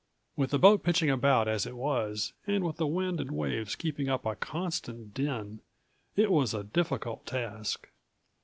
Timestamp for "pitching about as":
0.81-1.67